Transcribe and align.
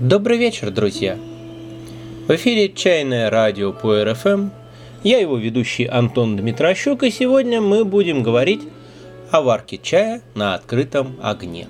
Добрый 0.00 0.38
вечер, 0.38 0.72
друзья! 0.72 1.16
В 2.26 2.34
эфире 2.34 2.72
«Чайное 2.72 3.30
радио» 3.30 3.72
по 3.72 4.02
РФМ. 4.02 4.48
Я 5.04 5.18
его 5.18 5.36
ведущий 5.36 5.84
Антон 5.84 6.36
Дмитрощук, 6.36 7.04
и 7.04 7.10
сегодня 7.12 7.60
мы 7.60 7.84
будем 7.84 8.24
говорить 8.24 8.62
о 9.30 9.42
варке 9.42 9.78
чая 9.80 10.22
на 10.34 10.54
открытом 10.54 11.16
огне. 11.22 11.68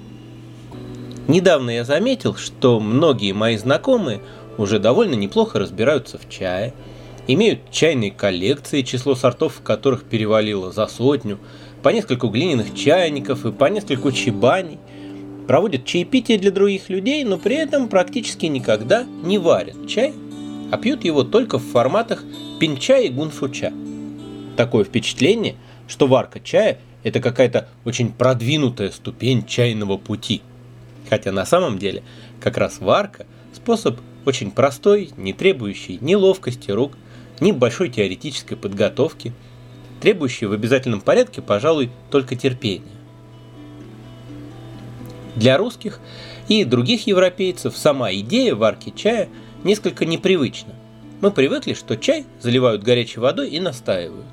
Недавно 1.31 1.71
я 1.71 1.85
заметил, 1.85 2.35
что 2.35 2.81
многие 2.81 3.33
мои 3.33 3.57
знакомые 3.57 4.21
уже 4.59 4.81
довольно 4.81 5.15
неплохо 5.15 5.61
разбираются 5.61 6.19
в 6.19 6.29
чае, 6.29 6.75
имеют 7.29 7.71
чайные 7.71 8.11
коллекции, 8.11 8.83
число 8.83 9.15
сортов 9.15 9.61
которых 9.63 10.03
перевалило 10.03 10.73
за 10.73 10.89
сотню, 10.89 11.39
по 11.85 11.91
нескольку 11.91 12.29
глиняных 12.29 12.75
чайников 12.75 13.47
и 13.47 13.53
по 13.53 13.67
нескольку 13.67 14.11
чебаней– 14.13 14.79
проводят 15.47 15.85
чаепитие 15.85 16.39
для 16.39 16.51
других 16.51 16.89
людей, 16.91 17.25
но 17.25 17.37
при 17.37 17.57
этом 17.57 17.89
практически 17.89 18.47
никогда 18.47 19.05
не 19.25 19.39
варят 19.39 19.89
чай, 19.89 20.13
а 20.71 20.79
пьют 20.79 21.05
его 21.05 21.25
только 21.25 21.59
в 21.59 21.65
форматах 21.65 22.23
пинча 22.61 22.99
и 22.99 23.09
гунфуча. 23.09 23.73
Такое 24.57 24.85
впечатление, 24.85 25.57
что 25.89 26.07
варка 26.07 26.39
чая– 26.39 26.79
это 27.03 27.21
какая-то 27.21 27.69
очень 27.85 28.13
продвинутая 28.13 28.91
ступень 28.91 29.45
чайного 29.45 29.97
пути. 29.97 30.43
Хотя 31.11 31.33
на 31.33 31.45
самом 31.45 31.79
деле 31.79 32.05
как 32.41 32.57
раз 32.57 32.79
варка– 32.79 33.27
способ 33.53 33.99
очень 34.25 34.53
простой, 34.53 35.11
не 35.17 35.33
требующий 35.33 35.99
ни 36.01 36.15
ловкости 36.15 36.71
рук, 36.71 36.93
ни 37.41 37.51
большой 37.51 37.89
теоретической 37.89 38.57
подготовки, 38.57 39.33
требующий 40.01 40.47
в 40.47 40.53
обязательном 40.53 41.01
порядке, 41.01 41.43
пожалуй, 41.43 41.91
только 42.11 42.37
терпения. 42.37 42.93
Для 45.35 45.57
русских 45.57 46.01
и 46.49 46.65
других 46.65 47.07
европейцев 47.07 47.77
сама 47.77 48.13
идея 48.13 48.55
варки 48.55 48.93
чая 48.95 49.29
несколько 49.65 50.05
непривычна. 50.05 50.75
Мы 51.21 51.33
привыкли, 51.33 51.75
что 51.75 51.97
чай 51.97 52.25
заливают 52.41 52.83
горячей 52.83 53.21
водой 53.21 53.51
и 53.51 53.59
настаивают. 53.59 54.27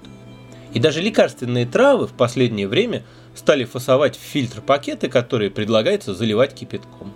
И 0.73 0.79
даже 0.79 1.01
лекарственные 1.01 1.65
травы 1.65 2.07
в 2.07 2.13
последнее 2.13 2.67
время 2.67 3.03
стали 3.37 3.63
фасовать 3.63 4.17
в 4.17 4.21
фильтр 4.21 4.61
пакеты, 4.61 5.07
которые 5.07 5.51
предлагается 5.51 6.13
заливать 6.13 6.53
кипятком. 6.53 7.13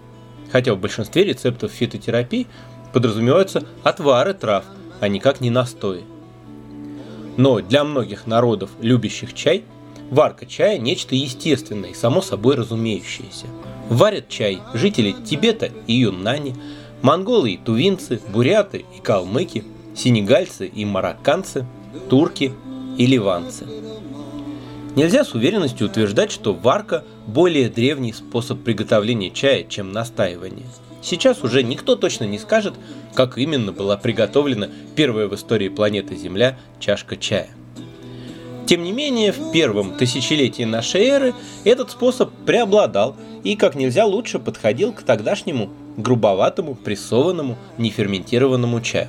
Хотя 0.51 0.73
в 0.73 0.79
большинстве 0.79 1.23
рецептов 1.23 1.71
фитотерапии 1.71 2.47
подразумеваются 2.93 3.63
отвары 3.83 4.33
трав, 4.33 4.65
а 4.99 5.07
никак 5.07 5.41
не 5.41 5.49
настои. 5.49 6.03
Но 7.37 7.59
для 7.61 7.83
многих 7.83 8.27
народов, 8.27 8.69
любящих 8.81 9.33
чай, 9.33 9.63
варка 10.09 10.45
чая– 10.45 10.77
нечто 10.79 11.15
естественное 11.15 11.89
и 11.91 11.95
само 11.95 12.21
собой 12.21 12.55
разумеющееся– 12.55 13.47
Варят 13.91 14.29
чай 14.29 14.61
жители 14.73 15.11
Тибета 15.11 15.69
и 15.85 15.95
Юнани, 15.95 16.55
монголы 17.01 17.51
и 17.51 17.57
тувинцы, 17.57 18.21
буряты 18.31 18.85
и 18.95 19.01
калмыки, 19.01 19.65
сенегальцы 19.97 20.65
и 20.65 20.85
марокканцы, 20.85 21.65
турки 22.09 22.53
и 22.97 23.05
ливанцы. 23.05 23.67
Нельзя 24.95 25.23
с 25.23 25.33
уверенностью 25.33 25.87
утверждать, 25.87 26.31
что 26.31 26.53
варка– 26.53 27.05
более 27.27 27.69
древний 27.69 28.11
способ 28.11 28.61
приготовления 28.61 29.29
чая, 29.29 29.63
чем 29.63 29.93
настаивание. 29.93 30.65
Сейчас 31.01 31.43
уже 31.43 31.63
никто 31.63 31.95
точно 31.95 32.25
не 32.25 32.37
скажет, 32.37 32.73
как 33.13 33.37
именно 33.37 33.71
была 33.71 33.95
приготовлена 33.95 34.67
первая 34.95 35.27
в 35.27 35.35
истории 35.35 35.69
планеты 35.69 36.15
Земля 36.17 36.59
чашка 36.79 37.15
чая. 37.15 37.49
Тем 38.65 38.83
не 38.83 38.91
менее, 38.91 39.31
в 39.31 39.51
первом 39.51 39.95
тысячелетии 39.95 40.63
нашей 40.63 41.05
эры 41.05 41.33
этот 41.63 41.91
способ 41.91 42.31
преобладал 42.45 43.15
и 43.43 43.55
как 43.55 43.75
нельзя 43.75 44.05
лучше 44.05 44.39
подходил 44.39 44.91
к 44.91 45.03
тогдашнему 45.03 45.69
грубоватому, 45.95 46.75
прессованному, 46.75 47.57
неферментированному 47.77 48.81
чаю. 48.81 49.07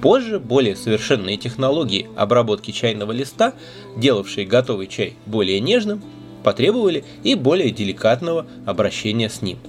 Позже 0.00 0.38
более 0.38 0.76
совершенные 0.76 1.36
технологии 1.36 2.08
обработки 2.16 2.70
чайного 2.70 3.12
листа, 3.12 3.54
делавшие 3.96 4.46
готовый 4.46 4.86
чай 4.86 5.16
более 5.26 5.60
нежным, 5.60 6.02
потребовали 6.44 7.04
и 7.24 7.34
более 7.34 7.70
деликатного 7.70 8.46
обращения 8.66 9.28
с 9.28 9.42
ним– 9.42 9.58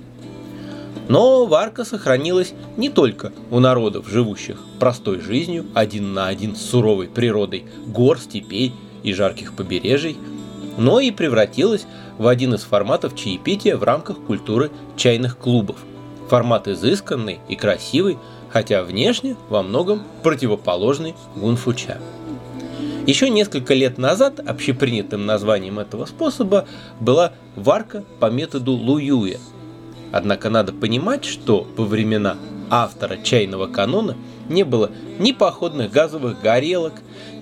но 1.09 1.47
варка 1.47 1.85
сохранилась 1.85 2.53
не 2.77 2.89
только 2.89 3.33
у 3.49 3.59
народов, 3.59 4.07
живущих 4.07 4.59
простой 4.79 5.19
жизнью, 5.19 5.65
один 5.73 6.13
на 6.13 6.27
один 6.27 6.55
с 6.55 6.61
суровой 6.61 7.07
природой 7.07 7.65
гор, 7.87 8.19
степей 8.19 8.73
и 9.01 9.11
жарких 9.11 9.53
побережий, 9.55 10.17
но 10.77 10.99
и 10.99 11.09
превратилась 11.09 11.87
в 12.19 12.27
один 12.27 12.53
из 12.53 12.61
форматов 12.61 13.15
чаепития 13.15 13.75
в 13.75 13.83
рамках 13.83 14.19
культуры 14.19 14.69
чайных 14.95 15.39
клубов. 15.39 15.77
Формат 16.29 16.67
изысканный 16.67 17.39
и 17.49 17.55
красивый, 17.55 18.19
хотя 18.49 18.83
внешне 18.83 19.35
во 19.49 19.63
многом 19.63 20.03
противоположный 20.23 21.15
гунфуча. 21.35 21.99
Еще 23.07 23.29
несколько 23.29 23.73
лет 23.73 23.97
назад 23.97 24.39
общепринятым 24.39 25.25
названием 25.25 25.79
этого 25.79 26.05
способа 26.05 26.67
была 26.99 27.33
варка 27.55 28.03
по 28.19 28.29
методу 28.29 28.73
Луюя– 28.73 29.37
Однако 30.11 30.49
надо 30.49 30.73
понимать, 30.73 31.25
что 31.25 31.67
во 31.75 31.85
времена 31.85 32.37
автора 32.69 33.17
чайного 33.17 33.67
канона 33.67 34.15
не 34.47 34.63
было 34.63 34.91
ни 35.19 35.31
походных 35.31 35.91
газовых 35.91 36.41
горелок, 36.41 36.93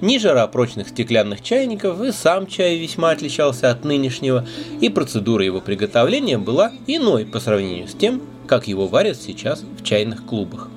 ни 0.02 0.18
жаропрочных 0.18 0.90
стеклянных 0.90 1.42
чайников, 1.42 2.02
и 2.02 2.12
сам 2.12 2.48
чай 2.48 2.78
весьма 2.78 3.12
отличался 3.12 3.72
от 3.72 3.86
нынешнего, 3.86 4.46
и 4.82 4.90
процедура 4.90 5.44
его 5.44 5.62
приготовления 5.62 6.38
была 6.38 6.72
иной 6.86 7.26
по 7.26 7.40
сравнению 7.40 7.88
с 7.88 7.94
тем, 7.94 8.22
как 8.48 8.68
его 8.68 8.88
варят 8.88 9.18
сейчас 9.18 9.64
в 9.80 9.84
чайных 9.84 10.26
клубах. 10.26 10.70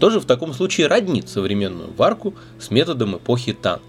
Что 0.00 0.08
же 0.08 0.18
в 0.18 0.24
таком 0.24 0.54
случае 0.54 0.86
роднит 0.86 1.28
современную 1.28 1.92
варку 1.92 2.34
с 2.58 2.70
методом 2.70 3.18
эпохи 3.18 3.52
Тан? 3.52 3.80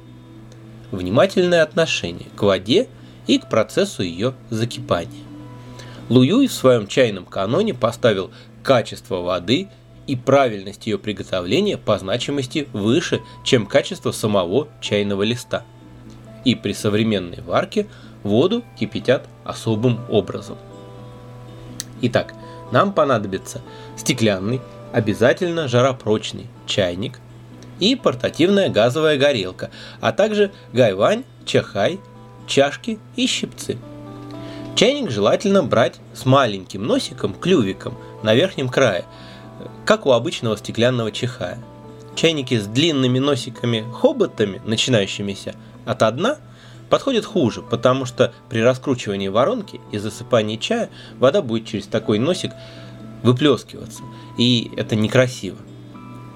Внимательное 0.91 1.63
отношение 1.63 2.27
к 2.35 2.41
воде 2.41 2.89
и 3.27 3.39
к 3.39 3.47
процессу 3.47 4.03
ее 4.03 4.33
закипания. 4.49 5.23
Луюй 6.09 6.47
в 6.47 6.51
своем 6.51 6.87
чайном 6.87 7.25
каноне 7.25 7.73
поставил 7.73 8.29
качество 8.61 9.21
воды 9.21 9.69
и 10.05 10.17
правильность 10.17 10.85
ее 10.85 10.99
приготовления 10.99 11.77
по 11.77 11.97
значимости 11.97 12.67
выше, 12.73 13.21
чем 13.45 13.65
качество 13.65 14.11
самого 14.11 14.67
чайного 14.81 15.23
листа. 15.23 15.63
И 16.43 16.55
при 16.55 16.73
современной 16.73 17.41
варке 17.41 17.87
воду 18.23 18.65
кипятят 18.77 19.29
особым 19.45 20.01
образом. 20.09 20.57
Итак, 22.01 22.33
нам 22.73 22.91
понадобится 22.91 23.61
стеклянный, 23.95 24.59
обязательно 24.93 25.67
жаропрочный 25.67 26.47
чайник 26.65 27.19
и 27.79 27.95
портативная 27.95 28.69
газовая 28.69 29.17
горелка, 29.17 29.71
а 29.99 30.11
также 30.11 30.51
гайвань, 30.73 31.23
чахай, 31.45 31.99
чашки 32.47 32.99
и 33.15 33.27
щипцы– 33.27 33.77
Чайник 34.75 35.11
желательно 35.11 35.61
брать 35.61 35.99
с 36.13 36.25
маленьким 36.25 36.87
носиком, 36.87 37.35
клювиком 37.35 37.97
на 38.23 38.33
верхнем 38.33 38.67
крае, 38.67 39.05
как 39.85 40.05
у 40.05 40.11
обычного 40.11 40.57
стеклянного 40.57 41.11
чихая. 41.11 41.59
Чайники 42.15 42.57
с 42.57 42.65
длинными 42.65 43.19
носиками-хоботами, 43.19 44.61
начинающимися 44.65 45.55
от 45.85 46.15
дна, 46.15 46.37
подходят 46.89 47.25
хуже, 47.25 47.61
потому 47.61 48.05
что 48.05 48.33
при 48.49 48.61
раскручивании 48.61 49.27
воронки 49.27 49.79
и 49.91 49.97
засыпании 49.97 50.57
чая 50.57 50.89
вода 51.19 51.41
будет 51.41 51.67
через 51.67 51.85
такой 51.85 52.17
носик 52.17 52.51
выплескиваться, 53.23 54.03
и 54.37 54.71
это 54.77 54.95
некрасиво. 54.95 55.57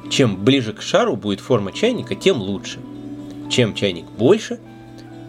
Чем 0.09 0.43
ближе 0.43 0.73
к 0.73 0.81
шару 0.81 1.15
будет 1.15 1.39
форма 1.39 1.71
чайника, 1.71 2.15
тем 2.15 2.41
лучше. 2.41 2.79
Чем 3.49 3.73
чайник 3.73 4.05
больше– 4.05 4.59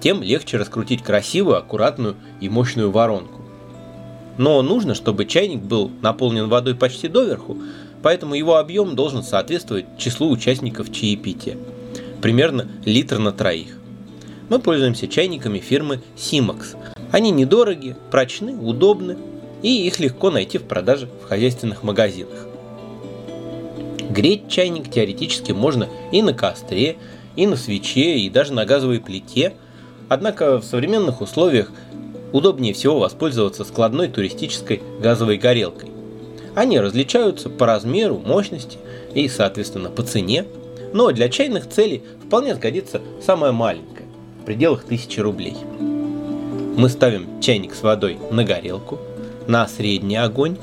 тем 0.01 0.23
легче 0.23 0.57
раскрутить 0.57 1.03
красивую, 1.03 1.57
аккуратную 1.57 2.17
и 2.41 2.49
мощную 2.49 2.91
воронку. 2.91 3.43
Но 4.39 4.63
нужно, 4.63 4.95
чтобы 4.95 5.25
чайник 5.25 5.61
был 5.61 5.91
наполнен 6.03 6.49
водой 6.49 6.75
почти 6.75 7.09
доверху, 7.09 7.57
поэтому 8.03 8.35
его 8.35 8.57
объем 8.57 8.95
должен 8.95 9.23
соответствовать 9.23 9.87
числу 9.99 10.31
участников 10.31 10.93
чаепития. 10.93 11.57
Примерно 12.21 12.69
литр 12.85 13.19
на 13.19 13.33
троих. 13.33 13.79
Мы 14.49 14.59
пользуемся 14.59 15.09
чайниками 15.09 15.59
фирмы 15.59 16.01
Simax. 16.17 16.77
Они 17.11 17.31
недороги, 17.31 17.97
прочны, 18.11 18.55
удобны, 18.57 19.17
и 19.63 19.87
их 19.87 20.01
легко 20.01 20.31
найти 20.31 20.59
в 20.59 20.65
продаже 20.65 21.09
в 21.23 21.29
хозяйственных 21.29 21.83
магазинах. 21.83 22.47
Греть 24.11 24.49
чайник 24.49 24.91
теоретически 24.91 25.53
можно 25.53 25.89
и 26.13 26.23
на 26.23 26.33
костре, 26.33 26.97
и 27.35 27.47
на 27.47 27.57
свече, 27.57 28.19
и 28.19 28.31
даже 28.31 28.53
на 28.53 28.65
газовой 28.65 29.01
плите– 29.01 29.55
Однако 30.09 30.61
в 30.61 30.65
современных 30.65 31.21
условиях 31.21 31.71
удобнее 32.33 32.75
всего 32.75 33.01
воспользоваться 33.01 33.65
складной 33.65 34.09
туристической 34.09 34.83
газовой 35.01 35.37
горелкой. 35.37 35.91
Они 36.55 36.79
различаются 36.79 37.51
по 37.51 37.67
размеру, 37.67 38.19
мощности 38.19 38.79
и, 39.15 39.29
соответственно, 39.29 39.91
по 39.91 40.03
цене, 40.03 40.45
но 40.93 41.11
для 41.11 41.29
чайных 41.29 41.69
целей 41.69 42.03
вполне 42.25 42.55
сгодится 42.55 43.03
самая 43.25 43.53
маленькая, 43.53 44.07
в 44.41 44.45
пределах 44.45 44.85
1000 44.85 45.23
рублей. 45.23 45.57
Мы 45.81 46.89
ставим 46.89 47.41
чайник 47.41 47.75
с 47.75 47.83
водой 47.83 48.19
на 48.31 48.45
горелку, 48.45 48.99
на 49.49 49.67
средний 49.69 50.17
огонь, 50.17 50.57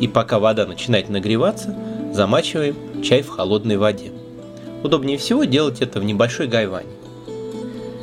и 0.00 0.08
пока 0.08 0.38
вода 0.38 0.66
начинает 0.66 1.08
нагреваться, 1.08 1.74
замачиваем 2.12 2.76
чай 3.02 3.22
в 3.22 3.28
холодной 3.28 3.76
воде. 3.76 4.12
Удобнее 4.82 5.18
всего 5.18 5.44
делать 5.44 5.80
это 5.80 6.00
в 6.00 6.04
небольшой 6.04 6.46
гайване. 6.46 6.88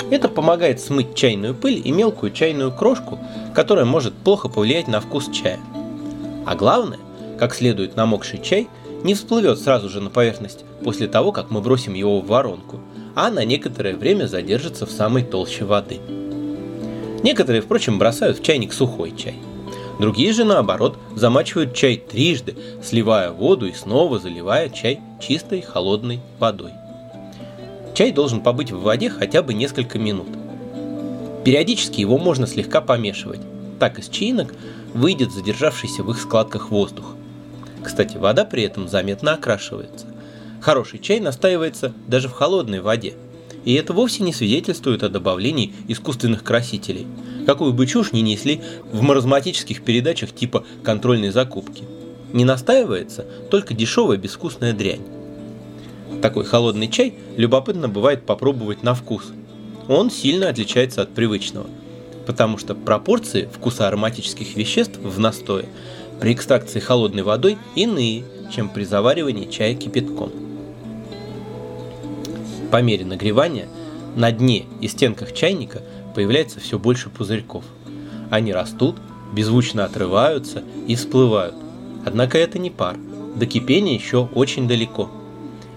Это 0.10 0.30
помогает 0.30 0.80
смыть 0.80 1.16
чайную 1.16 1.54
пыль 1.54 1.82
и 1.84 1.92
мелкую 1.92 2.32
чайную 2.32 2.72
крошку, 2.72 3.20
которая 3.54 3.86
может 3.86 4.14
плохо 4.14 4.48
повлиять 4.48 4.88
на 4.88 5.02
вкус 5.02 5.30
чая. 5.32 5.60
А 6.46 6.56
главное, 6.56 7.00
как 7.38 7.54
следует 7.54 7.96
намокший 7.96 8.40
чай 8.42 8.68
не 9.04 9.14
всплывет 9.14 9.60
сразу 9.60 9.90
же 9.90 10.00
на 10.00 10.10
поверхность 10.10 10.64
после 10.84 11.08
того, 11.08 11.32
как 11.32 11.52
мы 11.52 11.62
бросим 11.62 11.94
его 11.94 12.22
в 12.22 12.28
воронку, 12.28 12.80
а 13.16 13.30
на 13.30 13.44
некоторое 13.44 13.96
время 13.96 14.28
задержится 14.28 14.86
в 14.86 14.92
самой 14.92 15.24
толще 15.24 15.66
воды. 15.66 16.00
Некоторые, 17.24 17.62
впрочем, 17.62 18.00
бросают 18.00 18.40
в 18.40 18.44
чайник 18.44 18.74
сухой 18.74 19.14
чай. 19.16 19.36
Другие 20.00 20.32
же, 20.32 20.44
наоборот, 20.44 20.98
замачивают 21.16 21.74
чай 21.74 21.98
трижды, 21.98 22.56
сливая 22.84 23.32
воду 23.32 23.68
и 23.68 23.74
снова 23.74 24.20
заливая 24.20 24.70
чай 24.70 25.00
чистой 25.20 25.62
холодной 25.62 26.20
водой. 26.40 26.72
Чай 27.96 28.12
должен 28.12 28.42
побыть 28.42 28.72
в 28.72 28.82
воде 28.82 29.10
хотя 29.10 29.42
бы 29.42 29.56
несколько 29.56 29.98
минут. 29.98 30.28
Периодически 31.44 32.02
его 32.02 32.20
можно 32.20 32.46
слегка 32.46 32.80
помешивать. 32.80 33.42
Так 33.80 33.98
из 33.98 34.08
чаинок 34.10 34.54
выйдет 34.94 35.32
задержавшийся 35.32 36.04
в 36.04 36.12
их 36.12 36.20
складках 36.20 36.70
воздух. 36.70 37.16
Кстати, 37.84 38.18
вода 38.18 38.46
при 38.46 38.64
этом 38.64 38.88
заметно 38.88 39.34
окрашивается. 39.34 40.06
Хороший 40.62 41.00
чай 41.00 41.20
настаивается 41.20 41.94
даже 42.08 42.28
в 42.28 42.34
холодной 42.34 42.82
воде. 42.82 43.14
И 43.66 43.74
это 43.74 43.94
вовсе 43.94 44.24
не 44.24 44.34
свидетельствует 44.34 45.04
о 45.04 45.10
добавлении 45.10 45.74
искусственных 45.88 46.44
красителей, 46.44 47.08
какую 47.48 47.72
бы 47.72 47.88
чушь 47.88 48.12
ни 48.12 48.20
несли 48.20 48.62
в 48.92 49.02
маразматических 49.02 49.82
передачах 49.82 50.34
типа 50.34 50.66
контрольной 50.84 51.30
закупки. 51.30 51.86
Не 52.34 52.44
настаивается 52.44 53.26
только 53.50 53.74
дешевая 53.74 54.18
безвкусная 54.18 54.74
дрянь. 54.74 55.06
Такой 56.22 56.44
холодный 56.44 56.90
чай 56.90 57.14
любопытно 57.38 57.88
бывает 57.88 58.26
попробовать 58.26 58.84
на 58.84 58.94
вкус. 58.94 59.32
Он 59.88 60.12
сильно 60.12 60.50
отличается 60.50 61.02
от 61.02 61.16
привычного, 61.16 61.68
потому 62.26 62.58
что 62.58 62.76
пропорции 62.76 63.48
вкуса 63.50 63.88
ароматических 63.88 64.58
веществ 64.58 65.00
в 65.02 65.18
настое 65.18 65.68
при 66.20 66.34
экстракции 66.34 66.82
холодной 66.82 67.24
водой 67.24 67.58
иные, 67.76 68.26
чем 68.54 68.68
при 68.68 68.84
заваривании 68.84 69.50
чая 69.50 69.74
кипятком. 69.74 70.34
По 72.72 72.82
мере 72.82 73.06
нагревания 73.06 73.70
на 74.18 74.34
дне 74.34 74.66
и 74.82 74.90
стенках 74.90 75.32
чайника 75.32 75.82
появляется 76.18 76.60
все 76.60 76.80
больше 76.80 77.10
пузырьков. 77.10 77.64
Они 78.32 78.52
растут, 78.52 78.96
беззвучно 79.34 79.86
отрываются 79.86 80.64
и 80.88 80.96
всплывают. 80.96 81.56
Однако 82.06 82.40
это 82.40 82.58
не 82.58 82.72
пар. 82.72 82.98
До 83.36 83.46
кипения 83.46 83.94
еще 83.94 84.28
очень 84.34 84.68
далеко– 84.68 85.12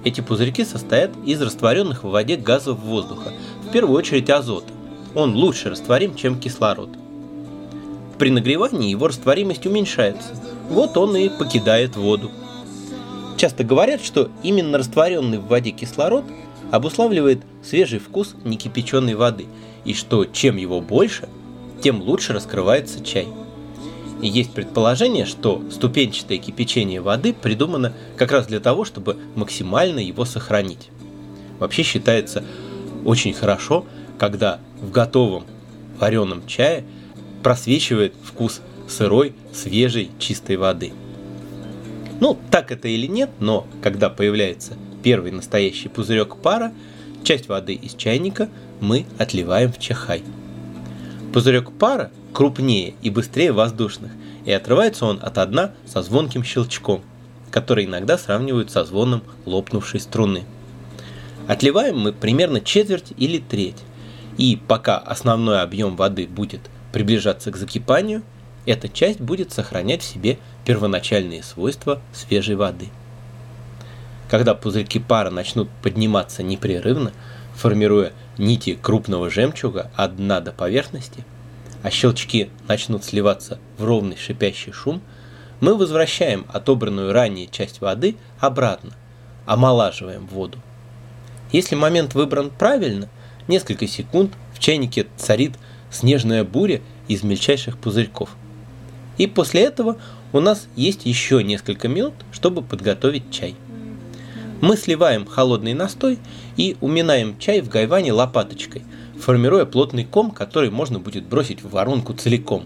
эти 0.03 0.23
пузырьки 0.23 0.65
состоят 0.65 1.11
из 1.27 1.43
растворенных 1.43 2.05
в 2.05 2.09
воде 2.09 2.37
газов 2.37 2.79
воздуха, 2.79 3.33
в 3.69 3.71
первую 3.71 3.99
очередь 3.99 4.31
азота. 4.31 4.73
Он 5.15 5.35
лучше 5.35 5.69
растворим, 5.69 6.15
чем 6.15 6.41
кислород. 6.41 6.89
При 8.19 8.31
нагревании 8.31 8.91
его 8.91 9.09
растворимость 9.09 9.67
уменьшается, 9.67 10.31
вот 10.71 10.97
он 10.97 11.17
и 11.17 11.29
покидает 11.29 11.97
воду. 11.97 12.31
Часто 13.37 13.63
говорят, 13.65 14.03
что 14.03 14.31
именно 14.43 14.79
растворенный 14.79 15.39
в 15.39 15.49
воде 15.49 15.71
кислород 15.71 16.25
обуславливает 16.71 17.43
свежий 17.63 17.99
вкус 17.99 18.35
некипяченой 18.45 19.15
воды, 19.15 19.47
и 19.85 19.95
что 19.95 20.25
чем 20.25 20.57
его 20.57 20.81
больше, 20.81 21.29
тем 21.83 22.03
лучше 22.03 22.33
раскрывается 22.33 23.05
чай. 23.05 23.29
И 24.23 24.29
есть 24.29 24.53
предположение, 24.53 25.25
что 25.25 25.63
ступенчатое 25.71 26.39
кипячение 26.39 27.01
воды 27.01 27.33
придумано 27.33 27.95
как 28.17 28.33
раз 28.33 28.47
для 28.47 28.61
того, 28.61 28.85
чтобы 28.85 29.17
максимально 29.35 30.01
его 30.01 30.25
сохранить. 30.25 30.89
Вообще 31.59 31.83
считается 31.83 32.45
очень 33.05 33.33
хорошо, 33.33 33.87
когда 34.19 34.61
в 34.81 34.91
готовом 34.91 35.45
вареном 35.99 36.47
чае 36.47 36.85
просвечивает 37.43 38.15
вкус 38.23 38.61
сырой, 38.89 39.35
свежей, 39.53 40.11
чистой 40.19 40.57
воды. 40.57 40.93
Ну, 42.21 42.37
так 42.51 42.71
это 42.71 42.89
или 42.89 43.07
нет, 43.07 43.31
но 43.41 43.67
когда 43.83 44.11
появляется 44.11 44.75
первый 45.03 45.31
настоящий 45.31 45.89
пузырек 45.89 46.37
пара, 46.37 46.73
часть 47.23 47.49
воды 47.49 47.75
из 47.75 47.95
чайника 47.95 48.49
мы 48.81 49.07
отливаем 49.19 49.73
в 49.73 49.79
чахай. 49.79 50.23
Пузырек 51.33 51.71
пара 51.73 52.11
крупнее 52.33 52.95
и 53.03 53.11
быстрее 53.11 53.53
воздушных, 53.53 54.13
и 54.45 54.53
отрывается 54.53 55.07
он 55.07 55.21
от 55.23 55.51
дна 55.51 55.73
со 55.87 56.03
звонким 56.03 56.45
щелчком, 56.45 57.03
который 57.51 57.85
иногда 57.85 58.19
сравнивают 58.19 58.71
со 58.71 58.85
звоном 58.85 59.23
лопнувшей 59.45 60.01
струны. 60.01 60.45
Отливаем 61.47 61.99
мы 61.99 62.13
примерно 62.13 62.61
четверть 62.61 63.13
или 63.17 63.39
треть, 63.39 63.79
и 64.39 64.59
пока 64.69 64.99
основной 64.99 65.61
объем 65.61 65.97
воды 65.97 66.27
будет 66.27 66.61
приближаться 66.93 67.51
к 67.51 67.57
закипанию, 67.57 68.23
эта 68.67 68.89
часть 68.89 69.21
будет 69.21 69.53
сохранять 69.53 70.03
в 70.03 70.07
себе 70.07 70.39
первоначальные 70.65 71.43
свойства 71.43 72.01
свежей 72.13 72.57
воды. 72.57 72.89
Когда 74.31 74.55
пузырьки 74.55 75.01
пара 75.01 75.31
начнут 75.31 75.69
подниматься 75.83 76.45
непрерывно, 76.45 77.13
формируя 77.57 78.13
нити 78.39 78.79
крупного 78.81 79.29
жемчуга 79.29 79.91
от 79.97 80.17
дна 80.17 80.41
до 80.41 80.53
поверхности, 80.53 81.25
а 81.83 81.91
щелчки 81.91 82.49
начнут 82.69 83.05
сливаться 83.05 83.59
в 83.77 83.85
ровный 83.85 84.17
шипящий 84.17 84.71
шум, 84.71 85.03
мы 85.59 85.75
возвращаем 85.75 86.47
отобранную 86.53 87.13
ранее 87.13 87.49
часть 87.49 87.81
воды 87.81 88.15
обратно, 88.39 88.93
омолаживаем 89.47 90.29
воду. 90.29 90.59
Если 91.51 91.75
момент 91.75 92.15
выбран 92.15 92.51
правильно, 92.51 93.09
несколько 93.49 93.89
секунд 93.89 94.33
в 94.55 94.61
чайнике 94.61 95.09
царит 95.17 95.57
снежная 95.91 96.45
буря 96.45 96.81
из 97.09 97.25
мельчайших 97.25 97.79
пузырьков. 97.79 98.37
И 99.19 99.27
после 99.27 99.63
этого 99.63 99.97
у 100.33 100.39
нас 100.39 100.69
есть 100.77 101.05
еще 101.05 101.43
несколько 101.43 101.89
минут, 101.89 102.15
чтобы 102.31 102.63
подготовить 102.63 103.33
чай. 103.33 103.57
Мы 104.61 104.77
сливаем 104.77 105.27
холодный 105.27 105.75
настой 105.75 106.19
и 106.57 106.77
уминаем 106.81 107.39
чай 107.39 107.61
в 107.61 107.69
гайване 107.69 108.13
лопаточкой– 108.13 108.83
формируя 109.21 109.67
плотный 109.67 110.05
ком, 110.05 110.31
который 110.31 110.71
можно 110.71 110.99
будет 110.99 111.25
бросить 111.25 111.63
в 111.63 111.71
воронку 111.71 112.15
целиком. 112.15 112.65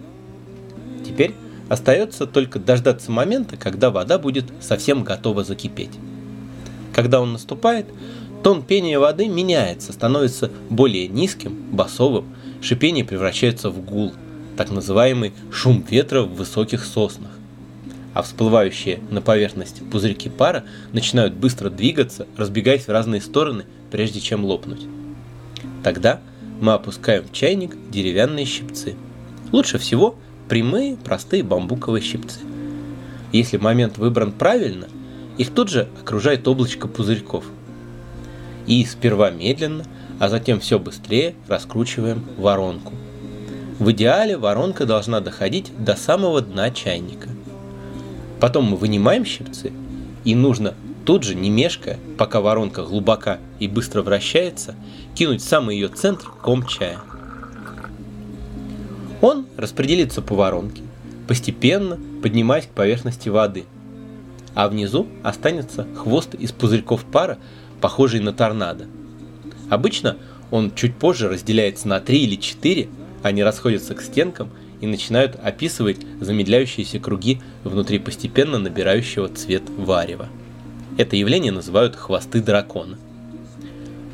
Теперь 1.04 1.34
остается 1.68 2.26
только 2.26 2.58
дождаться 2.58 3.10
момента, 3.10 3.56
когда 3.56 3.90
вода 3.90 4.18
будет 4.18 4.46
совсем 4.60 5.04
готова 5.04 5.44
закипеть. 5.44 5.90
Когда 6.94 7.20
он 7.20 7.32
наступает, 7.32 7.86
тон 8.42 8.62
пения 8.62 8.98
воды 8.98 9.28
меняется, 9.28 9.92
становится 9.92 10.50
более 10.70 11.08
низким, 11.08 11.56
басовым, 11.72 12.34
шипение 12.62 13.04
превращается 13.04 13.70
в 13.70 13.84
гул, 13.84 14.12
так 14.56 14.70
называемый 14.70 15.32
шум 15.50 15.84
ветра 15.88 16.22
в 16.22 16.34
высоких 16.34 16.84
соснах. 16.84 17.30
А 18.14 18.22
всплывающие 18.22 19.00
на 19.10 19.20
поверхность 19.20 19.82
пузырьки 19.90 20.30
пара 20.30 20.64
начинают 20.92 21.34
быстро 21.34 21.68
двигаться, 21.68 22.26
разбегаясь 22.36 22.86
в 22.86 22.90
разные 22.90 23.20
стороны, 23.20 23.64
прежде 23.90 24.20
чем 24.20 24.44
лопнуть. 24.44 24.86
Тогда 25.82 26.20
мы 26.60 26.72
опускаем 26.72 27.24
в 27.24 27.32
чайник 27.32 27.76
деревянные 27.90 28.46
щипцы. 28.46 28.94
Лучше 29.52 29.78
всего 29.78 30.14
прямые, 30.48 30.96
простые 30.96 31.42
бамбуковые 31.42 32.02
щипцы. 32.02 32.38
Если 33.32 33.56
момент 33.56 33.98
выбран 33.98 34.30
правильно, 34.30 34.86
их 35.36 35.50
тут 35.52 35.68
же 35.68 35.88
окружает 36.00 36.46
облачко 36.46 36.86
пузырьков. 36.86 37.44
И 38.68 38.84
сперва 38.84 39.30
медленно, 39.30 39.84
а 40.20 40.28
затем 40.28 40.60
все 40.60 40.78
быстрее 40.78 41.34
раскручиваем 41.48 42.24
воронку. 42.38 42.92
В 43.80 43.90
идеале 43.90 44.36
воронка 44.36 44.86
должна 44.86 45.18
доходить 45.20 45.72
до 45.76 45.96
самого 45.96 46.40
дна 46.40 46.70
чайника. 46.70 47.28
Потом 48.44 48.66
мы 48.66 48.76
вынимаем 48.76 49.24
щипцы, 49.24 49.72
и 50.22 50.34
нужно 50.34 50.74
Тут 51.06 51.22
же, 51.22 51.34
не 51.34 51.48
мешкая, 51.48 51.98
пока 52.18 52.42
воронка 52.42 52.82
глубока 52.82 53.38
и 53.58 53.68
быстро 53.68 54.02
вращается, 54.02 54.74
кинуть 55.14 55.40
в 55.40 55.48
самый 55.48 55.76
ее 55.76 55.88
центр 55.88 56.28
ком 56.42 56.66
чая. 56.66 56.98
Он 59.22 59.46
распределится 59.56 60.20
по 60.20 60.34
воронке, 60.34 60.82
постепенно 61.26 61.98
поднимаясь 62.22 62.66
к 62.66 62.68
поверхности 62.68 63.30
воды. 63.30 63.64
А 64.54 64.68
внизу 64.68 65.06
останется 65.22 65.86
хвост 65.96 66.34
из 66.34 66.52
пузырьков 66.52 67.06
пара, 67.06 67.38
похожий 67.80 68.20
на 68.20 68.34
торнадо. 68.34 68.84
Обычно 69.70 70.18
он 70.50 70.74
чуть 70.74 70.96
позже 70.96 71.30
разделяется 71.30 71.88
на 71.88 71.98
три 71.98 72.24
или 72.24 72.36
четыре, 72.36 72.90
они 73.22 73.42
расходятся 73.42 73.94
к 73.94 74.02
стенкам, 74.02 74.50
и 74.84 74.86
начинают 74.86 75.36
описывать 75.42 75.96
замедляющиеся 76.20 77.00
круги 77.00 77.40
внутри 77.64 77.98
постепенно 77.98 78.58
набирающего 78.58 79.28
цвет 79.28 79.62
варева. 79.78 80.28
Это 80.98 81.16
явление 81.16 81.52
называют 81.52 81.96
хвосты 81.96 82.42
дракона. 82.42 82.98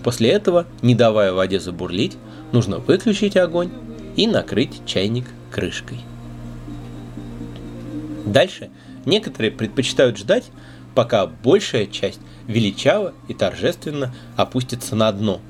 После 0.04 0.30
этого, 0.30 0.66
не 0.80 0.94
давая 0.94 1.32
воде 1.32 1.58
забурлить, 1.58 2.16
нужно 2.52 2.78
выключить 2.78 3.36
огонь 3.36 3.70
и 4.14 4.28
накрыть 4.28 4.86
чайник 4.86 5.26
крышкой. 5.50 5.98
Дальше 8.24 8.70
некоторые 9.04 9.50
предпочитают 9.50 10.18
ждать, 10.18 10.44
пока 10.94 11.26
большая 11.26 11.86
часть 11.86 12.20
величаво 12.46 13.12
и 13.26 13.34
торжественно 13.34 14.14
опустится 14.36 14.94
на 14.94 15.10
дно. 15.10 15.40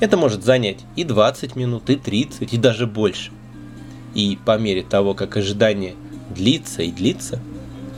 Это 0.00 0.16
может 0.16 0.42
занять 0.42 0.78
и 0.96 1.04
20 1.04 1.54
минут, 1.54 1.90
и 1.90 1.96
30, 1.96 2.50
и 2.50 2.56
даже 2.56 2.86
больше. 2.86 3.30
И 4.14 4.38
по 4.44 4.58
мере 4.58 4.82
того, 4.82 5.14
как 5.14 5.36
ожидание 5.36 5.94
длится 6.34 6.82
и 6.82 6.90
длится, 6.90 7.40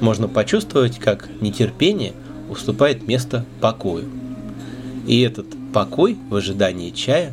можно 0.00 0.28
почувствовать, 0.28 0.98
как 0.98 1.28
нетерпение 1.40 2.12
уступает 2.50 3.06
место 3.06 3.44
покою. 3.60 4.04
И 5.06 5.20
этот 5.20 5.46
покой 5.72 6.16
в 6.30 6.36
ожидании 6.36 6.90
чая 6.90 7.32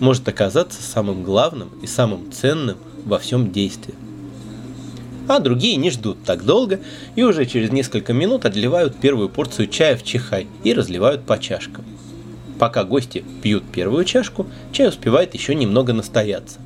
может 0.00 0.26
оказаться 0.28 0.82
самым 0.82 1.22
главным 1.22 1.70
и 1.82 1.86
самым 1.86 2.32
ценным 2.32 2.78
во 3.04 3.18
всем 3.18 3.52
действии. 3.52 3.94
А 5.28 5.38
другие 5.38 5.76
не 5.76 5.90
ждут 5.90 6.24
так 6.24 6.44
долго 6.44 6.80
и 7.14 7.22
уже 7.22 7.46
через 7.46 7.70
несколько 7.70 8.12
минут 8.12 8.44
отливают 8.44 8.96
первую 8.96 9.28
порцию 9.28 9.68
чая 9.68 9.96
в 9.96 10.02
чихай 10.02 10.48
и 10.64 10.74
разливают 10.74 11.22
по 11.22 11.38
чашкам. 11.38 11.84
Пока 12.58 12.84
гости 12.84 13.24
пьют 13.42 13.64
первую 13.72 14.04
чашку, 14.04 14.46
чай 14.72 14.88
успевает 14.88 15.34
еще 15.34 15.54
немного 15.54 15.92
настояться. 15.92 16.58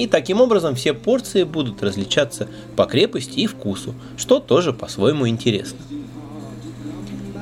И 0.00 0.06
таким 0.06 0.40
образом 0.40 0.74
все 0.76 0.94
порции 0.94 1.42
будут 1.42 1.82
различаться 1.82 2.48
по 2.74 2.86
крепости 2.86 3.40
и 3.40 3.46
вкусу, 3.46 3.94
что 4.16 4.40
тоже 4.40 4.72
по-своему 4.72 5.28
интересно. 5.28 5.78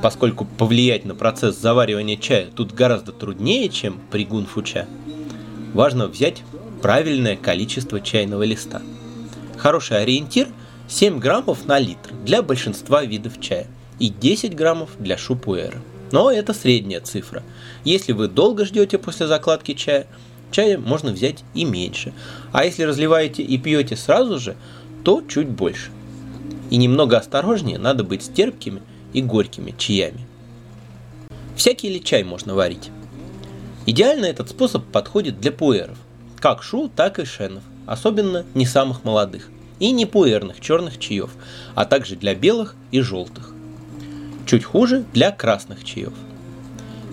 Поскольку 0.03 0.45
повлиять 0.45 1.05
на 1.05 1.15
процесс 1.15 1.57
заваривания 1.57 2.17
чая 2.17 2.49
тут 2.53 2.75
гораздо 2.75 3.13
труднее, 3.13 3.69
чем 3.69 4.01
при 4.11 4.25
гунфуча, 4.25 4.89
важно 5.73 6.09
взять 6.09 6.43
правильное 6.83 7.37
количество 7.37 8.01
чайного 8.01 8.43
листа. 8.43 8.83
Хороший 9.57 10.03
ориентир 10.03 10.49
7 10.89 11.21
граммов 11.21 11.65
на 11.67 11.79
литр 11.79 12.13
для 12.25 12.43
большинства 12.43 13.05
видов 13.05 13.41
чая 13.41 13.69
и 14.01 14.09
10 14.09 14.57
граммов 14.57 14.91
для 14.99 15.17
шупуэра. 15.17 15.81
Но 16.11 16.33
это 16.33 16.53
средняя 16.53 17.01
цифра. 17.03 17.45
Если 17.85 18.11
вы 18.11 18.27
долго 18.27 18.65
ждете 18.65 18.99
после 18.99 19.29
закладки 19.29 19.75
чая, 19.75 20.09
чая 20.51 20.79
можно 20.79 21.13
взять 21.13 21.45
и 21.55 21.65
меньше. 21.65 22.13
А 22.53 22.65
если 22.65 22.83
разливаете 22.83 23.43
и 23.43 23.59
пьете 23.59 23.97
сразу 23.97 24.39
же, 24.39 24.57
то 25.05 25.23
чуть 25.29 25.49
больше. 25.49 25.91
И 26.71 26.77
немного 26.77 27.19
осторожнее 27.19 27.79
надо 27.79 28.05
быть 28.05 28.25
с 28.25 28.29
терпкими 28.29 28.83
и 29.13 29.23
горькими 29.23 29.75
чаями. 29.77 30.27
Всякий 31.57 31.89
ли 31.89 32.03
чай 32.03 32.25
можно 32.25 32.55
варить? 32.55 32.91
Идеально 33.87 34.27
этот 34.27 34.51
способ 34.51 34.85
подходит 34.85 35.41
для 35.41 35.51
пуэров, 35.51 35.97
как 36.39 36.63
шу, 36.63 36.89
так 36.95 37.19
и 37.19 37.25
шенов, 37.25 37.63
особенно 37.87 38.45
не 38.55 38.67
самых 38.67 39.03
молодых, 39.03 39.49
и 39.79 39.93
не 39.93 40.07
пуэрных 40.07 40.61
черных 40.61 40.99
чаев, 40.99 41.31
а 41.75 41.85
также 41.85 42.17
для 42.17 42.35
белых 42.35 42.77
и 42.91 43.01
желтых. 43.01 43.55
Чуть 44.47 44.65
хуже 44.65 45.05
для 45.13 45.31
красных 45.31 45.85
чаев. 45.85 46.13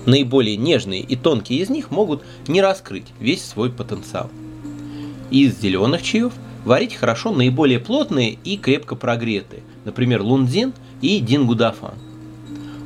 Наиболее 0.06 0.56
нежные 0.56 1.02
и 1.02 1.16
тонкие 1.16 1.60
из 1.60 1.70
них 1.70 1.92
могут 1.92 2.24
не 2.48 2.62
раскрыть 2.62 3.08
весь 3.20 3.44
свой 3.44 3.72
потенциал. 3.72 4.30
Из 5.32 5.60
зеленых 5.60 6.04
чаев 6.04 6.34
варить 6.64 6.96
хорошо 6.96 7.32
наиболее 7.32 7.80
плотные 7.80 8.38
и 8.44 8.58
крепко 8.58 8.96
прогретые, 8.96 9.64
например, 9.84 10.22
лунзин 10.22 10.74
и 11.02 11.20
дингудафан. 11.20 11.96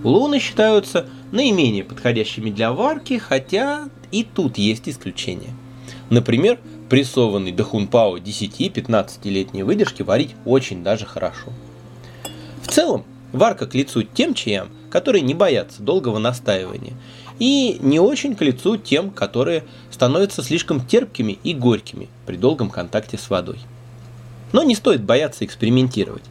Луны 0.03 0.39
считаются 0.39 1.07
наименее 1.31 1.83
подходящими 1.83 2.49
для 2.49 2.71
варки, 2.71 3.17
хотя 3.17 3.89
и 4.11 4.23
тут 4.23 4.57
есть 4.57 4.87
исключения. 4.87 5.53
Например, 6.09 6.57
прессованный 6.89 7.51
дахунпао 7.51 8.17
10-15-летней 8.17 9.63
выдержки 9.63 10.01
варить 10.01 10.35
очень 10.45 10.83
даже 10.83 11.05
хорошо. 11.05 11.51
В 12.63 12.67
целом, 12.67 13.03
варка 13.31 13.67
к 13.67 13.75
лицу 13.75 14.03
тем 14.03 14.33
чаям, 14.33 14.69
которые 14.89 15.21
не 15.21 15.33
боятся 15.33 15.81
долгого 15.81 16.19
настаивания, 16.19 16.93
и 17.39 17.77
не 17.79 17.99
очень 17.99 18.35
к 18.35 18.41
лицу 18.41 18.77
тем, 18.77 19.11
которые 19.11 19.63
становятся 19.91 20.43
слишком 20.43 20.85
терпкими 20.85 21.39
и 21.43 21.53
горькими 21.53 22.09
при 22.25 22.35
долгом 22.35 22.69
контакте 22.69 23.17
с 23.17 23.29
водой. 23.29 23.59
Но 24.51 24.63
не 24.63 24.75
стоит 24.75 25.03
бояться 25.03 25.45
экспериментировать. 25.45 26.23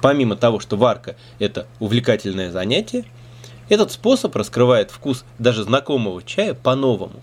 Помимо 0.00 0.36
того, 0.36 0.60
что 0.60 0.76
варка– 0.76 1.16
это 1.38 1.66
увлекательное 1.80 2.52
занятие, 2.52 3.04
этот 3.68 3.92
способ 3.92 4.34
раскрывает 4.36 4.90
вкус 4.90 5.24
даже 5.38 5.62
знакомого 5.62 6.22
чая 6.22 6.54
по-новому. 6.54 7.20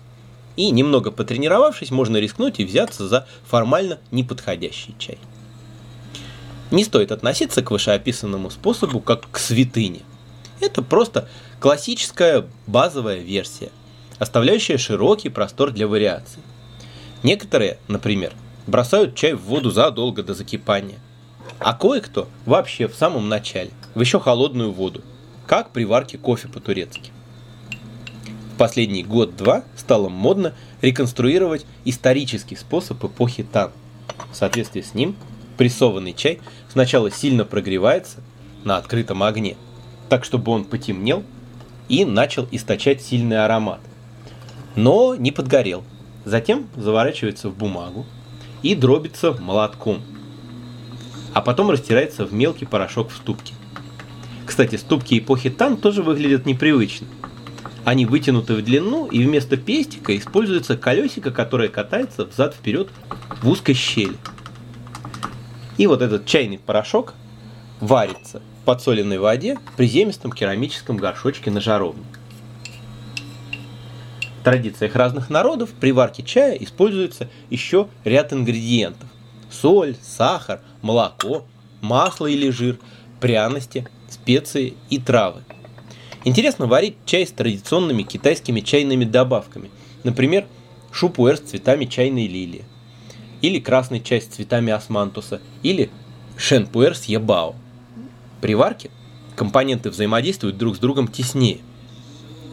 И 0.56 0.70
немного 0.70 1.10
потренировавшись, 1.10 1.90
можно 1.90 2.16
рискнуть 2.16 2.60
и 2.60 2.64
взяться 2.64 3.06
за 3.08 3.26
формально 3.44 3.98
неподходящий 4.10 4.94
чай. 4.98 5.18
Не 6.70 6.82
стоит 6.84 7.12
относиться 7.12 7.62
к 7.62 7.70
вышеописанному 7.70 8.50
способу 8.50 9.00
как 9.00 9.30
к 9.30 9.38
святыне. 9.38 10.00
Это 10.60 10.82
просто 10.82 11.28
классическая 11.60 12.46
базовая 12.66 13.18
версия, 13.18 13.70
оставляющая 14.18 14.78
широкий 14.78 15.28
простор 15.28 15.70
для 15.70 15.86
вариаций. 15.86 16.42
Некоторые, 17.22 17.78
например, 17.88 18.32
бросают 18.66 19.14
чай 19.14 19.34
в 19.34 19.42
воду 19.42 19.70
задолго 19.70 20.22
до 20.22 20.34
закипания, 20.34 20.98
а 21.58 21.74
кое-кто 21.74 22.28
вообще 22.44 22.88
в 22.88 22.94
самом 22.94 23.28
начале, 23.28 23.70
в 23.94 24.00
еще 24.00 24.20
холодную 24.20 24.72
воду, 24.72 25.02
как 25.46 25.70
при 25.70 25.84
варке 25.84 26.18
кофе 26.18 26.48
по-турецки. 26.48 27.12
В 28.54 28.58
последний 28.58 29.02
год-два 29.02 29.64
стало 29.76 30.08
модно 30.08 30.54
реконструировать 30.80 31.66
исторический 31.84 32.56
способ 32.56 33.04
эпохи 33.04 33.42
Тан. 33.42 33.70
В 34.32 34.36
соответствии 34.36 34.80
с 34.80 34.94
ним 34.94 35.14
прессованный 35.56 36.14
чай 36.14 36.40
сначала 36.70 37.10
сильно 37.10 37.44
прогревается 37.44 38.20
на 38.64 38.78
открытом 38.78 39.22
огне, 39.22 39.56
так 40.08 40.24
чтобы 40.24 40.52
он 40.52 40.64
потемнел 40.64 41.22
и 41.88 42.04
начал 42.04 42.46
источать 42.50 43.02
сильный 43.02 43.44
аромат. 43.44 43.80
Но 44.74 45.14
не 45.14 45.32
подгорел. 45.32 45.84
Затем 46.24 46.66
заворачивается 46.76 47.48
в 47.48 47.56
бумагу 47.56 48.04
и 48.62 48.74
дробится 48.74 49.32
молотком– 49.32 50.00
а 51.36 51.42
потом 51.42 51.70
растирается 51.70 52.24
в 52.24 52.32
мелкий 52.32 52.64
порошок 52.64 53.10
в 53.10 53.16
ступке. 53.16 53.52
Кстати, 54.46 54.76
ступки 54.76 55.18
эпохи 55.18 55.50
Тан 55.50 55.76
тоже 55.76 56.02
выглядят 56.02 56.46
непривычно. 56.46 57.08
Они 57.84 58.06
вытянуты 58.06 58.54
в 58.54 58.64
длину, 58.64 59.04
и 59.04 59.22
вместо 59.22 59.58
пестика 59.58 60.16
используется 60.16 60.78
колесико, 60.78 61.30
которое 61.30 61.68
катается 61.68 62.24
взад-вперед 62.24 62.88
в 63.42 63.50
узкой 63.50 63.74
щели. 63.74 64.16
И 65.76 65.86
вот 65.86 66.00
этот 66.00 66.24
чайный 66.24 66.56
порошок 66.56 67.12
варится 67.80 68.40
подсоленной 68.66 69.18
воде 69.18 69.54
в 69.54 69.76
приземистом 69.76 70.32
керамическом 70.32 70.98
горшочке 70.98 71.50
на 71.50 71.62
жаровне. 71.62 72.04
В 74.40 74.44
традициях 74.44 74.94
разных 74.94 75.30
народов 75.30 75.70
при 75.80 75.92
варке 75.92 76.22
чая 76.22 76.54
используется 76.56 77.30
еще 77.48 77.88
ряд 78.04 78.32
ингредиентов. 78.32 79.08
Соль, 79.50 79.96
сахар, 80.02 80.60
молоко, 80.82 81.46
масло 81.80 82.26
или 82.26 82.50
жир, 82.50 82.78
пряности, 83.20 83.88
специи 84.10 84.74
и 84.90 84.98
травы. 84.98 85.42
Интересно 86.24 86.66
варить 86.66 86.96
чай 87.06 87.26
с 87.26 87.30
традиционными 87.30 88.02
китайскими 88.02 88.60
чайными 88.60 89.04
добавками. 89.04 89.70
Например, 90.02 90.44
шупуэр 90.90 91.36
с 91.36 91.40
цветами 91.40 91.84
чайной 91.84 92.26
лилии. 92.26 92.64
Или 93.42 93.60
красный 93.60 94.00
чай 94.00 94.20
с 94.20 94.26
цветами 94.26 94.72
османтуса. 94.72 95.40
Или 95.62 95.90
шенпуэр 96.36 96.96
с 96.96 97.04
ябао. 97.04 97.54
При 98.40 98.54
варке 98.54 98.90
компоненты 99.34 99.90
взаимодействуют 99.90 100.58
друг 100.58 100.76
с 100.76 100.78
другом 100.78 101.08
теснее. 101.08 101.58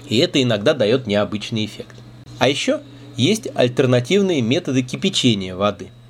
И 0.08 0.18
это 0.18 0.42
иногда 0.42 0.74
дает 0.74 1.08
необычный 1.08 1.66
эффект. 1.66 1.96
А 2.40 2.50
еще 2.50 2.82
есть 3.16 3.48
альтернативные 3.56 4.42
методы 4.42 4.82
кипячения 4.82 5.56
воды– 5.56 5.90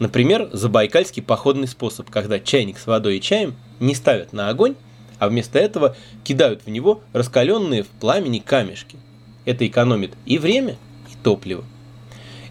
Например, 0.00 0.48
забайкальский 0.52 1.22
походный 1.22 1.68
способ, 1.68 2.08
когда 2.10 2.40
чайник 2.40 2.78
с 2.78 2.86
водой 2.86 3.18
и 3.18 3.20
чаем 3.20 3.54
не 3.80 3.94
ставят 3.94 4.32
на 4.32 4.48
огонь, 4.48 4.74
а 5.18 5.28
вместо 5.28 5.58
этого 5.58 5.94
кидают 6.24 6.62
в 6.64 6.70
него 6.70 7.02
раскаленные 7.12 7.82
в 7.82 7.88
пламени 7.88 8.38
камешки. 8.38 8.96
Это 9.44 9.66
экономит 9.66 10.12
и 10.24 10.38
время, 10.38 10.78
и 11.12 11.22
топливо. 11.22 11.64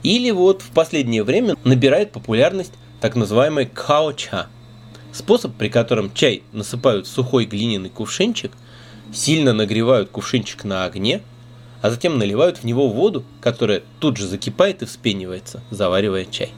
Или 0.03 0.29
вот 0.29 0.61
в 0.61 0.69
последнее 0.69 1.23
время 1.23 1.55
набирает 1.63 2.11
популярность 2.11 2.73
так 3.01 3.15
называемый 3.15 3.65
као-ча. 3.65 4.47
Способ, 5.11 5.55
при 5.55 5.69
котором 5.69 6.13
чай 6.13 6.43
насыпают 6.51 7.07
в 7.07 7.11
сухой 7.11 7.45
глиняный 7.45 7.89
кувшинчик, 7.89 8.51
сильно 9.13 9.53
нагревают 9.53 10.09
кувшинчик 10.09 10.63
на 10.63 10.85
огне, 10.85 11.21
а 11.81 11.89
затем 11.89 12.17
наливают 12.17 12.57
в 12.57 12.63
него 12.63 12.89
воду, 12.89 13.23
которая 13.41 13.83
тут 13.99 14.17
же 14.17 14.27
закипает 14.27 14.81
и 14.81 14.85
вспенивается, 14.85 15.61
заваривая 15.71 16.25
чай. 16.25 16.51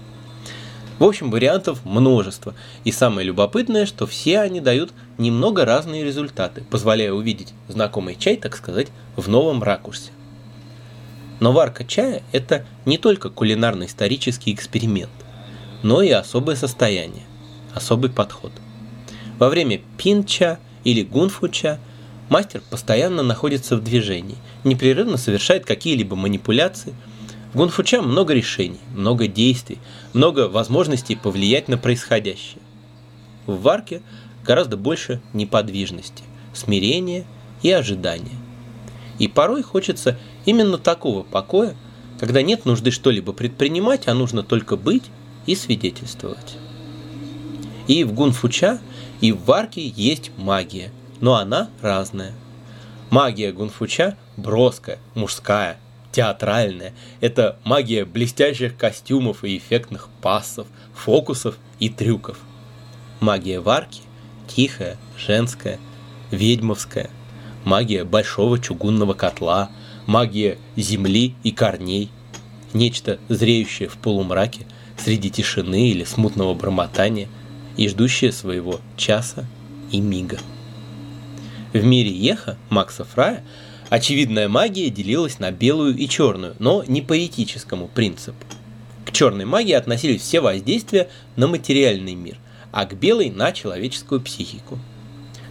В 0.99 1.03
общем, 1.03 1.31
вариантов 1.31 1.83
множество. 1.83 2.53
И 2.83 2.91
самое 2.91 3.25
любопытное, 3.25 3.87
что 3.87 4.05
все 4.05 4.39
они 4.39 4.61
дают 4.61 4.91
немного 5.17 5.65
разные 5.65 6.03
результаты, 6.03 6.63
позволяя 6.69 7.11
увидеть 7.11 7.55
знакомый 7.67 8.15
чай, 8.15 8.37
так 8.37 8.55
сказать, 8.55 8.89
в 9.15 9.27
новом 9.27 9.63
ракурсе. 9.63 10.11
Но 11.39 11.53
варка 11.53 11.85
чая– 11.85 12.21
это 12.31 12.67
не 12.85 12.99
только 12.99 13.31
кулинарно-исторический 13.31 14.53
эксперимент, 14.53 15.09
но 15.81 16.03
и 16.03 16.11
особое 16.11 16.55
состояние, 16.55 17.23
особый 17.73 18.09
подход. 18.09 18.51
Во 19.39 19.49
время 19.49 19.81
пинча 19.97 20.59
или 20.83 21.03
гунфуча 21.03 21.79
мастер 22.29 22.61
постоянно 22.69 23.23
находится 23.23 23.75
в 23.75 23.83
движении, 23.83 24.37
непрерывно 24.63 25.17
совершает 25.17 25.65
какие-либо 25.65 26.15
манипуляции– 26.15 26.93
в 27.53 27.57
Гунфуча 27.57 28.01
много 28.01 28.33
решений, 28.33 28.79
много 28.95 29.27
действий, 29.27 29.79
много 30.13 30.47
возможностей 30.47 31.17
повлиять 31.17 31.67
на 31.67 31.77
происходящее. 31.77 32.61
В 33.45 33.61
Варке 33.61 34.01
гораздо 34.45 34.77
больше 34.77 35.21
неподвижности, 35.33 36.23
смирения 36.53 37.25
и 37.61 37.69
ожидания. 37.69 38.37
И 39.19 39.27
порой 39.27 39.63
хочется 39.63 40.17
именно 40.45 40.77
такого 40.77 41.23
покоя, 41.23 41.75
когда 42.21 42.41
нет 42.41 42.63
нужды 42.63 42.89
что-либо 42.89 43.33
предпринимать, 43.33 44.07
а 44.07 44.13
нужно 44.13 44.43
только 44.43 44.77
быть 44.77 45.03
и 45.45 45.53
свидетельствовать. 45.53 46.55
И 47.91 48.05
в 48.05 48.13
Гунфуча, 48.13 48.79
и 49.19 49.33
в 49.33 49.43
Варке 49.43 49.85
есть 49.85 50.31
магия, 50.37 50.91
но 51.19 51.35
она 51.35 51.69
разная. 51.81 52.31
Магия 53.09 53.51
Гунфуча 53.51 54.15
броская, 54.37 54.97
мужская, 55.13 55.77
театральная. 56.13 56.93
Это 57.19 57.59
магия 57.65 58.05
блестящих 58.05 58.77
костюмов 58.77 59.43
и 59.43 59.57
эффектных 59.57 60.07
пассов, 60.21 60.67
фокусов 60.95 61.57
и 61.81 61.89
трюков. 61.89 62.39
Магия 63.19 63.59
варки 63.59 63.99
тихая, 64.47 64.95
женская, 65.17 65.77
ведьмовская. 66.31 67.09
Магия 67.65 68.05
большого 68.05 68.57
чугунного 68.57 69.15
котла, 69.15 69.69
магия 70.05 70.57
земли 70.77 71.35
и 71.43 71.51
корней. 71.51 72.09
Нечто 72.71 73.19
зреющее 73.27 73.89
в 73.89 73.97
полумраке 73.97 74.65
среди 74.97 75.29
тишины 75.29 75.89
или 75.89 76.05
смутного 76.05 76.53
бормотания 76.53 77.27
и 77.81 77.87
ждущее 77.87 78.31
своего 78.31 78.79
часа 78.95 79.45
и 79.91 79.99
мига. 79.99 80.37
В 81.73 81.83
мире 81.83 82.11
Еха 82.11 82.57
Макса 82.69 83.03
Фрая 83.03 83.43
Очевидная 83.89 84.47
магия 84.47 84.89
делилась 84.89 85.39
на 85.39 85.51
белую 85.51 85.97
и 85.97 86.07
черную, 86.07 86.55
но 86.59 86.81
не 86.87 87.01
по 87.01 87.25
этическому 87.25 87.89
принципу. 87.89 88.45
К 89.05 89.11
черной 89.11 89.43
магии 89.43 89.73
относились 89.73 90.21
все 90.21 90.39
воздействия 90.39 91.09
на 91.35 91.47
материальный 91.47 92.15
мир, 92.15 92.37
а 92.71 92.85
к 92.85 92.93
белой 92.93 93.29
на 93.29 93.51
человеческую 93.51 94.21
психику. 94.21 94.79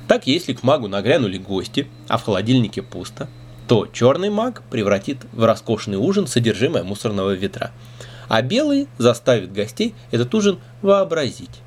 Так, 0.08 0.26
если 0.26 0.54
к 0.54 0.62
магу 0.62 0.88
нагрянули 0.88 1.36
гости, 1.36 1.86
а 2.08 2.16
в 2.16 2.24
холодильнике 2.24 2.80
пусто, 2.80 3.28
то 3.68 3.86
черный 3.86 4.30
маг 4.30 4.62
превратит 4.70 5.18
в 5.32 5.44
роскошный 5.44 5.98
ужин 5.98 6.26
содержимое 6.26 6.82
мусорного 6.82 7.32
ведра, 7.32 7.72
а 8.28 8.40
белый 8.40 8.88
заставит 8.96 9.52
гостей 9.52 9.94
этот 10.12 10.34
ужин 10.34 10.60
вообразить. 10.80 11.60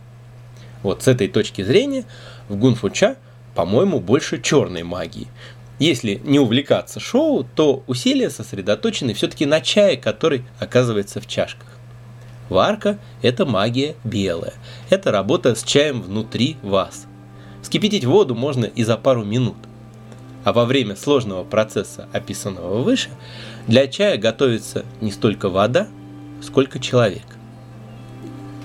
Вот 0.83 1.03
с 1.03 1.07
этой 1.07 1.27
точки 1.27 1.63
зрения 1.63 2.05
в 2.49 2.57
Гунфуча, 2.57 3.15
по-моему, 3.55 3.99
больше 3.99 4.41
черной 4.41 4.83
магии, 4.83 5.27
если 5.79 6.21
не 6.23 6.39
увлекаться 6.39 6.99
шоу, 6.99 7.43
то 7.43 7.83
усилия 7.87 8.29
сосредоточены 8.29 9.13
все-таки 9.13 9.45
на 9.45 9.59
чае, 9.59 9.97
который 9.97 10.43
оказывается 10.59 11.19
в 11.19 11.27
чашках. 11.27 11.67
Варка– 12.49 12.99
это 13.21 13.45
магия 13.45 13.95
белая. 14.03 14.53
Это 14.89 15.11
работа 15.11 15.55
с 15.55 15.63
чаем 15.63 16.01
внутри 16.01 16.57
вас. 16.61 17.07
Вскипятить 17.61 18.05
воду 18.05 18.35
можно 18.35 18.65
и 18.65 18.83
за 18.83 18.97
пару 18.97 19.23
минут. 19.23 19.55
А 20.43 20.51
во 20.51 20.65
время 20.65 20.95
сложного 20.95 21.43
процесса, 21.43 22.07
описанного 22.11 22.81
выше, 22.81 23.09
для 23.65 23.87
чая 23.87 24.17
готовится 24.17 24.85
не 24.99 25.11
столько 25.11 25.49
вода, 25.49 25.87
сколько 26.41 26.79
человек. 26.79 27.23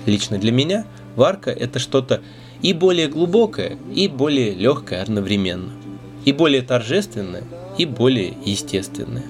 Лично 0.05 0.37
для 0.37 0.51
меня 0.51 0.85
варка– 1.15 1.51
это 1.51 1.79
что-то 1.79 2.21
и 2.61 2.73
более 2.73 3.07
глубокое, 3.07 3.77
и 3.93 4.07
более 4.07 4.53
легкое 4.53 5.01
одновременно– 5.01 5.73
и 6.25 6.31
более 6.31 6.61
торжественное, 6.61 7.43
и 7.77 7.85
более 7.85 8.35
естественное. 8.45 9.25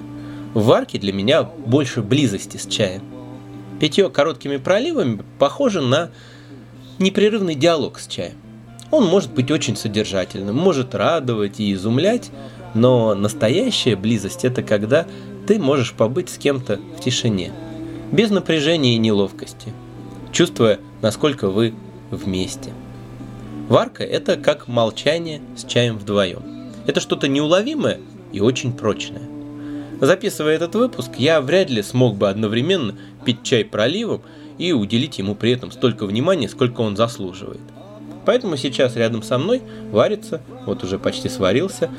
В 0.54 0.64
варке 0.64 0.98
для 0.98 1.12
меня 1.12 1.42
больше 1.42 2.02
близости 2.02 2.56
с 2.56 2.66
чаем. 2.66 3.02
Питье 3.78 4.10
короткими 4.10 4.56
проливами 4.56 5.22
похоже 5.38 5.80
на 5.80 6.10
непрерывный 6.98 7.54
диалог 7.54 7.98
с 7.98 8.06
чаем. 8.06 8.34
Он 8.90 9.06
может 9.06 9.32
быть 9.32 9.50
очень 9.50 9.76
содержательным, 9.76 10.56
может 10.56 10.94
радовать 10.94 11.60
и 11.60 11.72
изумлять, 11.72 12.30
но 12.74 13.14
настоящая 13.14 13.96
близость– 13.96 14.44
это 14.44 14.62
когда 14.62 15.06
ты 15.46 15.58
можешь 15.58 15.92
побыть 15.92 16.28
с 16.28 16.38
кем-то 16.38 16.80
в 16.98 17.00
тишине, 17.00 17.52
без 18.10 18.30
напряжения 18.30 18.94
и 18.96 18.98
неловкости, 18.98 19.72
чувствуя, 20.32 20.80
насколько 21.02 21.48
вы 21.48 21.74
вместе. 22.10 22.72
Варка– 23.68 24.02
это 24.04 24.36
как 24.36 24.68
молчание 24.68 25.40
с 25.56 25.64
чаем 25.64 25.96
вдвоем. 25.98 26.42
Это 26.86 27.00
что-то 27.00 27.28
неуловимое 27.28 28.00
и 28.32 28.40
очень 28.40 28.72
прочное. 28.72 29.22
Записывая 30.00 30.54
этот 30.54 30.74
выпуск, 30.74 31.12
я 31.18 31.40
вряд 31.40 31.70
ли 31.70 31.82
смог 31.82 32.16
бы 32.16 32.28
одновременно 32.28 32.96
пить 33.24 33.42
чай 33.42 33.64
проливом 33.64 34.22
и 34.58 34.72
уделить 34.72 35.18
ему 35.18 35.34
при 35.34 35.52
этом 35.52 35.70
столько 35.70 36.06
внимания, 36.06 36.48
сколько 36.48 36.80
он 36.80 36.96
заслуживает. 36.96 37.60
Поэтому 38.24 38.56
сейчас 38.56 38.96
рядом 38.96 39.22
со 39.22 39.38
мной 39.38 39.62
варится, 39.90 40.40
вот 40.66 40.82
уже 40.84 40.98
почти 40.98 41.28
сварился, 41.28 41.90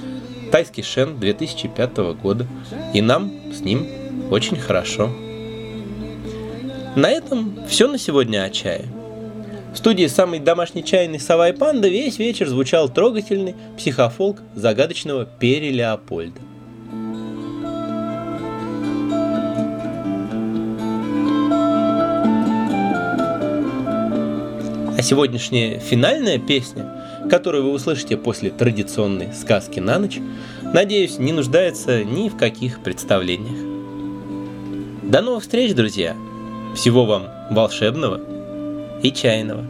тайский 0.52 0.84
шен 0.84 1.20
2005 1.20 1.98
года, 2.22 2.48
и 2.94 3.02
нам 3.02 3.32
с 3.54 3.62
ним 3.62 3.88
очень 4.30 4.58
хорошо. 4.58 5.10
На 6.96 7.10
этом 7.10 7.58
все 7.70 7.88
на 7.88 7.98
сегодня 7.98 8.44
о 8.44 8.50
чае. 8.50 8.86
В 9.74 9.78
студии 9.78 10.08
самый 10.08 10.40
домашний 10.40 10.84
чайный 10.84 11.22
сова 11.22 11.48
и 11.48 11.54
панда 11.54 11.88
весь 11.88 12.20
вечер 12.20 12.50
звучал 12.50 12.90
трогательный 12.90 13.56
психофолк 13.78 14.42
загадочного 14.56 15.26
Пери 15.26 15.72
Леопольда. 15.72 16.42
А 24.98 25.02
сегодняшняя 25.02 25.80
финальная 25.80 26.40
песня, 26.40 27.30
которую 27.30 27.64
вы 27.64 27.72
услышите 27.72 28.18
после 28.18 28.50
традиционной 28.50 29.34
сказки 29.34 29.80
на 29.80 29.98
ночь, 29.98 30.20
надеюсь, 30.74 31.20
не 31.20 31.32
нуждается 31.32 32.04
ни 32.04 32.28
в 32.28 32.36
каких 32.36 32.84
представлениях. 32.84 33.72
До 35.04 35.22
новых 35.22 35.44
встреч, 35.44 35.74
друзья! 35.74 36.18
Всего 36.76 37.06
вам 37.06 37.28
волшебного! 37.50 38.20
и 39.02 39.12
чайного. 39.12 39.66